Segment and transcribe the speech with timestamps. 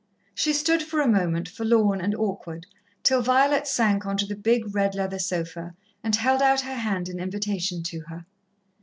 [0.33, 2.65] She stood for a moment, forlorn and awkward,
[3.03, 7.07] till Violet sank on to the big red leather sofa, and held out her hand
[7.07, 8.25] in invitation to her.